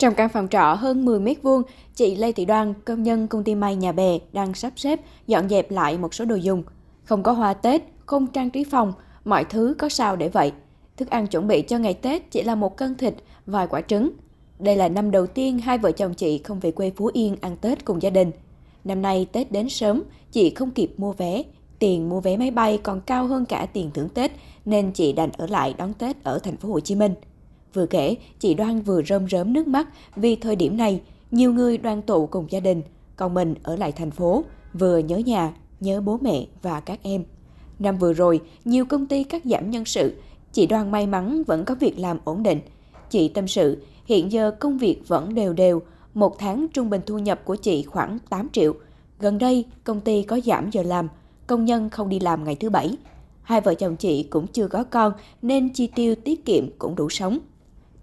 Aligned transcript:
Trong 0.00 0.14
căn 0.14 0.28
phòng 0.28 0.48
trọ 0.48 0.74
hơn 0.74 1.04
10 1.04 1.20
mét 1.20 1.42
vuông, 1.42 1.62
chị 1.94 2.14
Lê 2.16 2.32
Thị 2.32 2.44
Đoan, 2.44 2.74
công 2.84 3.02
nhân 3.02 3.28
công 3.28 3.44
ty 3.44 3.54
may 3.54 3.76
nhà 3.76 3.92
bè, 3.92 4.18
đang 4.32 4.54
sắp 4.54 4.72
xếp, 4.76 5.00
dọn 5.26 5.48
dẹp 5.48 5.70
lại 5.70 5.98
một 5.98 6.14
số 6.14 6.24
đồ 6.24 6.34
dùng. 6.34 6.62
Không 7.04 7.22
có 7.22 7.32
hoa 7.32 7.54
Tết, 7.54 7.82
không 8.06 8.26
trang 8.26 8.50
trí 8.50 8.64
phòng, 8.64 8.92
mọi 9.24 9.44
thứ 9.44 9.74
có 9.78 9.88
sao 9.88 10.16
để 10.16 10.28
vậy. 10.28 10.52
Thức 10.96 11.10
ăn 11.10 11.26
chuẩn 11.26 11.48
bị 11.48 11.62
cho 11.62 11.78
ngày 11.78 11.94
Tết 11.94 12.30
chỉ 12.30 12.42
là 12.42 12.54
một 12.54 12.76
cân 12.76 12.96
thịt, 12.96 13.14
vài 13.46 13.66
quả 13.66 13.80
trứng. 13.80 14.10
Đây 14.58 14.76
là 14.76 14.88
năm 14.88 15.10
đầu 15.10 15.26
tiên 15.26 15.58
hai 15.58 15.78
vợ 15.78 15.92
chồng 15.92 16.14
chị 16.14 16.38
không 16.38 16.60
về 16.60 16.70
quê 16.70 16.92
Phú 16.96 17.10
Yên 17.12 17.36
ăn 17.40 17.56
Tết 17.56 17.84
cùng 17.84 18.02
gia 18.02 18.10
đình. 18.10 18.30
Năm 18.84 19.02
nay 19.02 19.26
Tết 19.32 19.52
đến 19.52 19.68
sớm, 19.68 20.02
chị 20.32 20.50
không 20.50 20.70
kịp 20.70 20.92
mua 20.96 21.12
vé. 21.12 21.42
Tiền 21.78 22.08
mua 22.08 22.20
vé 22.20 22.36
máy 22.36 22.50
bay 22.50 22.78
còn 22.82 23.00
cao 23.00 23.26
hơn 23.26 23.44
cả 23.44 23.66
tiền 23.72 23.90
thưởng 23.94 24.08
Tết, 24.08 24.32
nên 24.64 24.92
chị 24.92 25.12
đành 25.12 25.30
ở 25.38 25.46
lại 25.46 25.74
đón 25.78 25.92
Tết 25.92 26.24
ở 26.24 26.38
thành 26.38 26.56
phố 26.56 26.68
Hồ 26.68 26.80
Chí 26.80 26.94
Minh. 26.94 27.14
Vừa 27.74 27.86
kể, 27.86 28.16
chị 28.38 28.54
Đoan 28.54 28.82
vừa 28.82 29.02
rơm 29.02 29.28
rớm 29.28 29.52
nước 29.52 29.68
mắt 29.68 29.88
vì 30.16 30.36
thời 30.36 30.56
điểm 30.56 30.76
này, 30.76 31.00
nhiều 31.30 31.52
người 31.52 31.78
đoàn 31.78 32.02
tụ 32.02 32.26
cùng 32.26 32.46
gia 32.50 32.60
đình, 32.60 32.82
còn 33.16 33.34
mình 33.34 33.54
ở 33.62 33.76
lại 33.76 33.92
thành 33.92 34.10
phố, 34.10 34.44
vừa 34.74 34.98
nhớ 34.98 35.16
nhà, 35.16 35.52
nhớ 35.80 36.00
bố 36.00 36.18
mẹ 36.22 36.46
và 36.62 36.80
các 36.80 36.98
em. 37.02 37.24
Năm 37.78 37.98
vừa 37.98 38.12
rồi, 38.12 38.40
nhiều 38.64 38.84
công 38.84 39.06
ty 39.06 39.24
cắt 39.24 39.42
giảm 39.44 39.70
nhân 39.70 39.84
sự, 39.84 40.14
chị 40.52 40.66
Đoan 40.66 40.90
may 40.90 41.06
mắn 41.06 41.42
vẫn 41.46 41.64
có 41.64 41.74
việc 41.74 41.98
làm 41.98 42.18
ổn 42.24 42.42
định. 42.42 42.60
Chị 43.10 43.28
tâm 43.28 43.48
sự, 43.48 43.82
hiện 44.04 44.32
giờ 44.32 44.50
công 44.50 44.78
việc 44.78 45.08
vẫn 45.08 45.34
đều 45.34 45.52
đều, 45.52 45.82
một 46.14 46.38
tháng 46.38 46.66
trung 46.72 46.90
bình 46.90 47.00
thu 47.06 47.18
nhập 47.18 47.40
của 47.44 47.56
chị 47.56 47.82
khoảng 47.82 48.18
8 48.30 48.48
triệu. 48.52 48.74
Gần 49.18 49.38
đây, 49.38 49.64
công 49.84 50.00
ty 50.00 50.22
có 50.22 50.40
giảm 50.44 50.70
giờ 50.70 50.82
làm, 50.82 51.08
công 51.46 51.64
nhân 51.64 51.90
không 51.90 52.08
đi 52.08 52.20
làm 52.20 52.44
ngày 52.44 52.54
thứ 52.54 52.70
bảy. 52.70 52.96
Hai 53.42 53.60
vợ 53.60 53.74
chồng 53.74 53.96
chị 53.96 54.22
cũng 54.22 54.46
chưa 54.46 54.68
có 54.68 54.84
con 54.84 55.12
nên 55.42 55.68
chi 55.68 55.86
tiêu 55.86 56.14
tiết 56.14 56.44
kiệm 56.44 56.70
cũng 56.78 56.94
đủ 56.94 57.08
sống. 57.08 57.38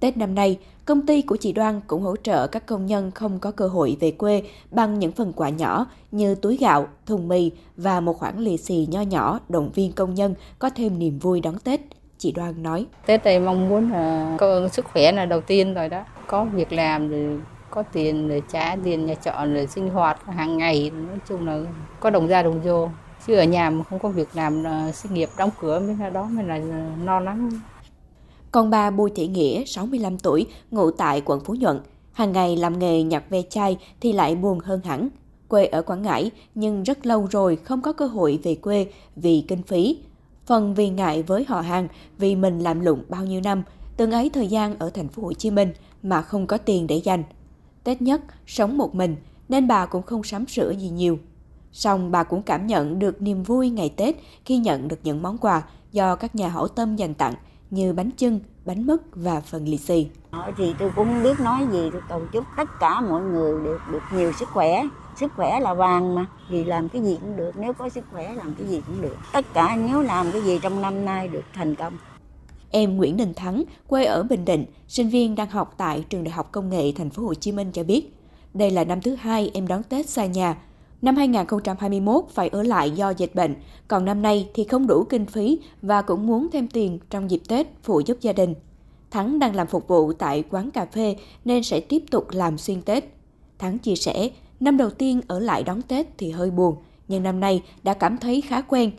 Tết 0.00 0.16
năm 0.16 0.34
nay, 0.34 0.58
công 0.84 1.06
ty 1.06 1.22
của 1.22 1.36
chị 1.36 1.52
Đoan 1.52 1.80
cũng 1.86 2.02
hỗ 2.02 2.16
trợ 2.16 2.46
các 2.46 2.66
công 2.66 2.86
nhân 2.86 3.10
không 3.10 3.38
có 3.38 3.50
cơ 3.50 3.68
hội 3.68 3.96
về 4.00 4.10
quê 4.10 4.42
bằng 4.70 4.98
những 4.98 5.12
phần 5.12 5.32
quà 5.32 5.48
nhỏ 5.48 5.86
như 6.10 6.34
túi 6.34 6.56
gạo, 6.56 6.86
thùng 7.06 7.28
mì 7.28 7.50
và 7.76 8.00
một 8.00 8.18
khoản 8.18 8.38
lì 8.38 8.56
xì 8.56 8.88
nho 8.90 9.00
nhỏ 9.00 9.40
động 9.48 9.70
viên 9.74 9.92
công 9.92 10.14
nhân 10.14 10.34
có 10.58 10.70
thêm 10.70 10.98
niềm 10.98 11.18
vui 11.18 11.40
đón 11.40 11.58
Tết. 11.58 11.80
Chị 12.18 12.32
Đoan 12.32 12.62
nói. 12.62 12.86
Tết 13.06 13.24
này 13.24 13.40
mong 13.40 13.68
muốn 13.68 13.92
là 13.92 14.36
có 14.38 14.68
sức 14.68 14.86
khỏe 14.92 15.12
là 15.12 15.26
đầu 15.26 15.40
tiên 15.40 15.74
rồi 15.74 15.88
đó. 15.88 16.04
Có 16.26 16.44
việc 16.44 16.72
làm 16.72 17.08
rồi 17.08 17.40
có 17.70 17.82
tiền 17.82 18.28
để 18.28 18.40
trả 18.52 18.76
tiền 18.84 19.06
nhà 19.06 19.14
trọ 19.14 19.44
để 19.54 19.66
sinh 19.66 19.90
hoạt 19.90 20.24
hàng 20.26 20.58
ngày 20.58 20.90
nói 20.90 21.18
chung 21.28 21.46
là 21.46 21.60
có 22.00 22.10
đồng 22.10 22.26
ra 22.26 22.42
đồng 22.42 22.60
vô 22.60 22.88
chứ 23.26 23.34
ở 23.34 23.44
nhà 23.44 23.70
mà 23.70 23.84
không 23.84 23.98
có 23.98 24.08
việc 24.08 24.28
làm 24.34 24.64
sinh 24.92 25.14
nghiệp 25.14 25.28
đóng 25.38 25.50
cửa 25.60 25.80
mới 25.80 25.96
là 26.00 26.10
đó 26.10 26.24
mới 26.24 26.44
là 26.44 26.58
no 27.04 27.20
lắng 27.20 27.50
còn 28.56 28.70
bà 28.70 28.90
Bùi 28.90 29.10
Thị 29.10 29.26
Nghĩa, 29.26 29.64
65 29.66 30.18
tuổi, 30.18 30.46
ngụ 30.70 30.90
tại 30.90 31.22
quận 31.24 31.40
Phú 31.44 31.54
Nhuận, 31.54 31.80
hàng 32.12 32.32
ngày 32.32 32.56
làm 32.56 32.78
nghề 32.78 33.02
nhặt 33.02 33.24
ve 33.30 33.42
chai 33.42 33.76
thì 34.00 34.12
lại 34.12 34.34
buồn 34.34 34.58
hơn 34.58 34.80
hẳn. 34.84 35.08
Quê 35.48 35.66
ở 35.66 35.82
Quảng 35.82 36.02
Ngãi 36.02 36.30
nhưng 36.54 36.82
rất 36.82 37.06
lâu 37.06 37.26
rồi 37.30 37.56
không 37.56 37.82
có 37.82 37.92
cơ 37.92 38.06
hội 38.06 38.38
về 38.42 38.54
quê 38.54 38.86
vì 39.16 39.44
kinh 39.48 39.62
phí. 39.62 39.98
Phần 40.46 40.74
vì 40.74 40.88
ngại 40.88 41.22
với 41.22 41.44
họ 41.48 41.60
hàng 41.60 41.88
vì 42.18 42.36
mình 42.36 42.58
làm 42.58 42.80
lụng 42.80 43.02
bao 43.08 43.24
nhiêu 43.24 43.40
năm, 43.40 43.62
từng 43.96 44.10
ấy 44.10 44.30
thời 44.30 44.46
gian 44.46 44.78
ở 44.78 44.90
thành 44.90 45.08
phố 45.08 45.22
Hồ 45.22 45.32
Chí 45.32 45.50
Minh 45.50 45.72
mà 46.02 46.22
không 46.22 46.46
có 46.46 46.58
tiền 46.58 46.86
để 46.86 46.96
dành. 46.96 47.22
Tết 47.84 48.02
nhất 48.02 48.20
sống 48.46 48.78
một 48.78 48.94
mình 48.94 49.16
nên 49.48 49.68
bà 49.68 49.86
cũng 49.86 50.02
không 50.02 50.24
sắm 50.24 50.46
sửa 50.46 50.70
gì 50.70 50.88
nhiều. 50.88 51.18
Song 51.72 52.10
bà 52.10 52.22
cũng 52.22 52.42
cảm 52.42 52.66
nhận 52.66 52.98
được 52.98 53.22
niềm 53.22 53.42
vui 53.42 53.70
ngày 53.70 53.88
Tết 53.96 54.16
khi 54.44 54.56
nhận 54.56 54.88
được 54.88 54.98
những 55.02 55.22
món 55.22 55.38
quà 55.38 55.62
do 55.92 56.16
các 56.16 56.34
nhà 56.34 56.48
hảo 56.48 56.68
tâm 56.68 56.96
dành 56.96 57.14
tặng 57.14 57.34
như 57.70 57.92
bánh 57.92 58.10
chưng, 58.16 58.40
bánh 58.64 58.86
mứt 58.86 59.00
và 59.12 59.40
phần 59.40 59.68
lì 59.68 59.76
xì. 59.76 60.08
Thì 60.56 60.74
tôi 60.78 60.90
cũng 60.96 61.06
không 61.06 61.22
biết 61.22 61.40
nói 61.40 61.66
gì, 61.72 61.90
tôi 61.92 62.02
cầu 62.08 62.22
chúc 62.32 62.44
tất 62.56 62.68
cả 62.80 63.00
mọi 63.00 63.22
người 63.22 63.64
được 63.64 63.78
được 63.92 64.02
nhiều 64.14 64.32
sức 64.32 64.48
khỏe. 64.48 64.82
Sức 65.20 65.32
khỏe 65.36 65.60
là 65.60 65.74
vàng 65.74 66.14
mà, 66.14 66.26
vì 66.50 66.64
làm 66.64 66.88
cái 66.88 67.02
gì 67.02 67.18
cũng 67.20 67.36
được, 67.36 67.52
nếu 67.56 67.72
có 67.72 67.88
sức 67.88 68.04
khỏe 68.12 68.34
làm 68.34 68.54
cái 68.58 68.68
gì 68.68 68.80
cũng 68.86 69.02
được. 69.02 69.16
Tất 69.32 69.46
cả 69.54 69.76
nếu 69.88 70.02
làm 70.02 70.32
cái 70.32 70.42
gì 70.42 70.58
trong 70.62 70.82
năm 70.82 71.04
nay 71.04 71.28
được 71.28 71.44
thành 71.52 71.74
công. 71.74 71.92
Em 72.70 72.96
Nguyễn 72.96 73.16
Đình 73.16 73.34
Thắng, 73.34 73.64
quê 73.86 74.04
ở 74.04 74.22
Bình 74.22 74.44
Định, 74.44 74.64
sinh 74.88 75.08
viên 75.08 75.34
đang 75.34 75.50
học 75.50 75.74
tại 75.76 76.04
trường 76.08 76.24
Đại 76.24 76.32
học 76.32 76.52
Công 76.52 76.70
nghệ 76.70 76.92
Thành 76.96 77.10
phố 77.10 77.22
Hồ 77.22 77.34
Chí 77.34 77.52
Minh 77.52 77.72
cho 77.72 77.84
biết, 77.84 78.14
đây 78.54 78.70
là 78.70 78.84
năm 78.84 79.00
thứ 79.00 79.14
hai 79.14 79.50
em 79.54 79.66
đón 79.66 79.82
Tết 79.82 80.08
xa 80.08 80.26
nhà 80.26 80.56
Năm 81.02 81.16
2021 81.16 82.24
phải 82.30 82.48
ở 82.48 82.62
lại 82.62 82.90
do 82.90 83.10
dịch 83.10 83.34
bệnh, 83.34 83.54
còn 83.88 84.04
năm 84.04 84.22
nay 84.22 84.48
thì 84.54 84.64
không 84.64 84.86
đủ 84.86 85.04
kinh 85.04 85.26
phí 85.26 85.58
và 85.82 86.02
cũng 86.02 86.26
muốn 86.26 86.48
thêm 86.52 86.68
tiền 86.68 86.98
trong 87.10 87.30
dịp 87.30 87.40
Tết 87.48 87.66
phụ 87.82 88.00
giúp 88.00 88.18
gia 88.20 88.32
đình. 88.32 88.54
Thắng 89.10 89.38
đang 89.38 89.54
làm 89.54 89.66
phục 89.66 89.88
vụ 89.88 90.12
tại 90.12 90.44
quán 90.50 90.70
cà 90.70 90.86
phê 90.86 91.16
nên 91.44 91.62
sẽ 91.62 91.80
tiếp 91.80 92.02
tục 92.10 92.26
làm 92.30 92.58
xuyên 92.58 92.82
Tết. 92.82 93.04
Thắng 93.58 93.78
chia 93.78 93.96
sẻ, 93.96 94.30
năm 94.60 94.76
đầu 94.76 94.90
tiên 94.90 95.20
ở 95.28 95.40
lại 95.40 95.62
đón 95.62 95.82
Tết 95.82 96.06
thì 96.18 96.30
hơi 96.30 96.50
buồn, 96.50 96.76
nhưng 97.08 97.22
năm 97.22 97.40
nay 97.40 97.62
đã 97.82 97.94
cảm 97.94 98.18
thấy 98.18 98.40
khá 98.40 98.60
quen. 98.60 98.90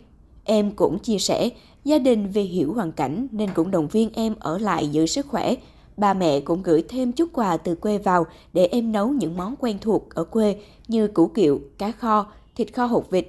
Em 0.44 0.72
cũng 0.72 1.00
chia 1.00 1.18
sẻ, 1.18 1.50
gia 1.84 2.00
đình 2.00 2.30
vì 2.30 2.42
hiểu 2.42 2.74
hoàn 2.74 2.92
cảnh 2.92 3.28
nên 3.32 3.50
cũng 3.54 3.72
động 3.72 3.88
viên 3.88 4.10
em 4.14 4.36
ở 4.40 4.58
lại 4.58 4.88
giữ 4.88 5.06
sức 5.06 5.28
khỏe, 5.28 5.56
Ba 5.98 6.14
mẹ 6.14 6.40
cũng 6.40 6.64
gửi 6.64 6.84
thêm 6.90 7.12
chút 7.12 7.30
quà 7.34 7.58
từ 7.58 7.76
quê 7.76 7.98
vào 7.98 8.26
để 8.54 8.66
em 8.66 8.92
nấu 8.92 9.08
những 9.08 9.38
món 9.38 9.56
quen 9.60 9.78
thuộc 9.82 10.16
ở 10.16 10.24
quê 10.24 10.56
như 10.88 11.08
củ 11.08 11.28
kiệu, 11.28 11.60
cá 11.78 11.92
kho, 11.92 12.26
thịt 12.56 12.74
kho 12.74 12.86
hột 12.86 13.10
vịt. 13.10 13.28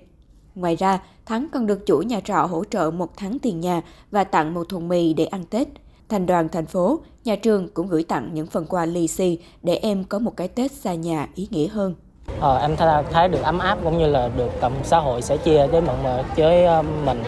Ngoài 0.55 0.77
ra, 0.77 1.01
Thắng 1.29 1.47
còn 1.53 1.67
được 1.67 1.87
chủ 1.87 1.99
nhà 1.99 2.21
trọ 2.21 2.47
hỗ 2.47 2.65
trợ 2.65 2.91
một 2.91 3.11
tháng 3.17 3.39
tiền 3.39 3.61
nhà 3.61 3.83
và 4.11 4.25
tặng 4.25 4.55
một 4.55 4.69
thùng 4.69 4.89
mì 4.89 5.15
để 5.15 5.25
ăn 5.25 5.45
Tết. 5.51 5.69
Thành 6.09 6.27
đoàn 6.27 6.49
thành 6.49 6.67
phố, 6.67 7.01
nhà 7.25 7.37
trường 7.37 7.69
cũng 7.75 7.89
gửi 7.89 8.05
tặng 8.05 8.31
những 8.33 8.47
phần 8.47 8.67
quà 8.67 8.87
lì 8.87 9.09
xì 9.09 9.39
để 9.63 9.75
em 9.75 10.05
có 10.05 10.19
một 10.19 10.37
cái 10.37 10.49
Tết 10.49 10.73
xa 10.73 10.95
nhà 10.95 11.29
ý 11.35 11.49
nghĩa 11.51 11.69
hơn. 11.69 11.95
Ờ, 12.41 12.59
em 12.59 12.77
thấy 13.13 13.29
được 13.29 13.43
ấm 13.43 13.59
áp 13.59 13.79
cũng 13.85 13.99
như 13.99 14.07
là 14.07 14.29
được 14.37 14.51
cộng 14.61 14.85
xã 14.85 14.99
hội 14.99 15.23
sẽ 15.23 15.37
chia 15.37 15.67
với 15.67 15.81
mọi 15.81 15.97
người 16.03 16.23
với 16.37 16.65
ờ, 16.65 16.83
mình 16.83 17.23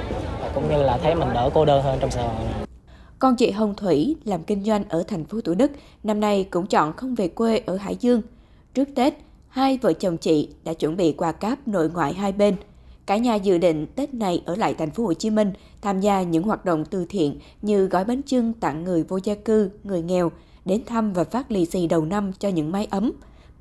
cũng 0.55 0.69
như 0.71 0.83
là 0.83 0.99
thấy 1.03 1.15
mình 1.15 1.29
đỡ 1.35 1.51
cô 1.55 1.65
đơn 1.65 1.83
hơn 1.83 1.99
trong 2.01 2.11
xã 2.11 2.23
hội. 2.23 2.60
Con 3.21 3.37
chị 3.37 3.51
Hồng 3.51 3.75
Thủy 3.77 4.17
làm 4.25 4.43
kinh 4.43 4.65
doanh 4.65 4.85
ở 4.89 5.03
thành 5.03 5.25
phố 5.25 5.41
Thủ 5.41 5.55
Đức, 5.55 5.71
năm 6.05 6.21
nay 6.21 6.49
cũng 6.51 6.67
chọn 6.67 6.93
không 6.97 7.15
về 7.15 7.29
quê 7.29 7.59
ở 7.59 7.77
Hải 7.77 7.97
Dương. 8.01 8.23
Trước 8.75 8.89
Tết, 8.95 9.15
hai 9.49 9.79
vợ 9.83 9.93
chồng 9.93 10.17
chị 10.17 10.49
đã 10.65 10.75
chuẩn 10.75 10.97
bị 10.97 11.13
quà 11.13 11.33
cáp 11.33 11.69
nội 11.69 11.91
ngoại 11.91 12.15
hai 12.15 12.33
bên. 12.33 12.57
Cả 13.07 13.17
nhà 13.17 13.35
dự 13.35 13.59
định 13.59 13.87
Tết 13.87 14.15
này 14.15 14.43
ở 14.47 14.57
lại 14.57 14.75
thành 14.75 14.91
phố 14.91 15.05
Hồ 15.05 15.15
Chí 15.15 15.31
Minh 15.31 15.53
tham 15.83 16.01
gia 16.01 16.23
những 16.23 16.43
hoạt 16.43 16.65
động 16.65 16.85
từ 16.85 17.07
thiện 17.09 17.39
như 17.63 17.87
gói 17.87 18.05
bánh 18.05 18.23
trưng 18.23 18.53
tặng 18.53 18.85
người 18.85 19.03
vô 19.03 19.19
gia 19.25 19.35
cư, 19.35 19.71
người 19.85 20.03
nghèo, 20.03 20.33
đến 20.65 20.83
thăm 20.87 21.13
và 21.13 21.25
phát 21.25 21.51
lì 21.51 21.67
xì 21.67 21.87
đầu 21.87 22.05
năm 22.05 22.33
cho 22.39 22.49
những 22.49 22.73
mái 22.73 22.87
ấm. 22.91 23.13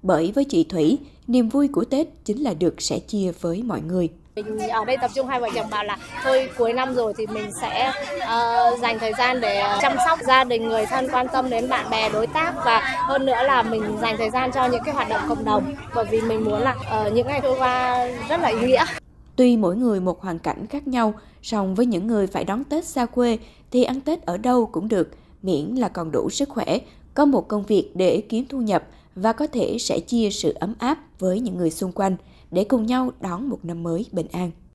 Bởi 0.01 0.31
với 0.31 0.45
chị 0.45 0.63
Thủy, 0.63 0.97
niềm 1.27 1.49
vui 1.49 1.67
của 1.67 1.85
Tết 1.85 2.07
chính 2.25 2.43
là 2.43 2.53
được 2.53 2.81
sẻ 2.81 2.99
chia 2.99 3.31
với 3.41 3.63
mọi 3.63 3.81
người. 3.81 4.09
Mình 4.35 4.69
ở 4.69 4.85
đây 4.85 4.97
tập 5.01 5.11
trung 5.15 5.27
hai 5.27 5.39
vợ 5.39 5.47
chồng 5.55 5.69
bảo 5.69 5.83
là 5.83 5.97
thôi 6.23 6.49
cuối 6.57 6.73
năm 6.73 6.93
rồi 6.93 7.13
thì 7.17 7.27
mình 7.27 7.51
sẽ 7.61 7.91
uh, 8.15 8.79
dành 8.79 8.99
thời 8.99 9.11
gian 9.17 9.41
để 9.41 9.59
ờ, 9.59 9.77
chăm 9.81 9.93
sóc 10.05 10.19
gia 10.27 10.43
đình, 10.43 10.69
người 10.69 10.85
thân 10.85 11.07
quan 11.11 11.27
tâm 11.33 11.49
đến 11.49 11.69
bạn 11.69 11.89
bè, 11.89 12.09
đối 12.09 12.27
tác 12.27 12.53
và 12.65 12.79
hơn 13.07 13.25
nữa 13.25 13.43
là 13.43 13.63
mình 13.63 13.83
dành 14.01 14.15
thời 14.17 14.29
gian 14.29 14.51
cho 14.51 14.65
những 14.65 14.81
cái 14.85 14.93
hoạt 14.93 15.09
động 15.09 15.21
cộng 15.29 15.45
đồng 15.45 15.73
bởi 15.95 16.05
vì 16.11 16.21
mình 16.21 16.43
muốn 16.43 16.59
là 16.59 16.75
uh, 17.07 17.13
những 17.13 17.27
ngày 17.27 17.39
trôi 17.43 17.59
qua 17.59 18.05
rất 18.29 18.41
là 18.41 18.47
ý 18.49 18.67
nghĩa. 18.67 18.85
Tuy 19.35 19.57
mỗi 19.57 19.75
người 19.75 19.99
một 19.99 20.21
hoàn 20.21 20.39
cảnh 20.39 20.67
khác 20.67 20.87
nhau, 20.87 21.13
song 21.41 21.75
với 21.75 21.85
những 21.85 22.07
người 22.07 22.27
phải 22.27 22.43
đón 22.43 22.63
Tết 22.63 22.85
xa 22.85 23.05
quê 23.05 23.37
thì 23.71 23.83
ăn 23.83 24.01
Tết 24.01 24.21
ở 24.21 24.37
đâu 24.37 24.65
cũng 24.65 24.87
được, 24.87 25.09
miễn 25.41 25.65
là 25.65 25.89
còn 25.89 26.11
đủ 26.11 26.29
sức 26.29 26.49
khỏe, 26.49 26.77
có 27.13 27.25
một 27.25 27.47
công 27.47 27.63
việc 27.63 27.91
để 27.95 28.23
kiếm 28.29 28.45
thu 28.49 28.61
nhập 28.61 28.83
và 29.15 29.33
có 29.33 29.47
thể 29.47 29.77
sẽ 29.79 29.99
chia 29.99 30.29
sự 30.29 30.55
ấm 30.59 30.75
áp 30.79 30.97
với 31.19 31.39
những 31.39 31.57
người 31.57 31.71
xung 31.71 31.91
quanh 31.91 32.15
để 32.51 32.63
cùng 32.63 32.85
nhau 32.85 33.11
đón 33.21 33.49
một 33.49 33.59
năm 33.63 33.83
mới 33.83 34.05
bình 34.11 34.27
an. 34.31 34.51